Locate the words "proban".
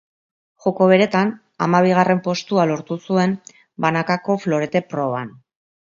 4.95-5.31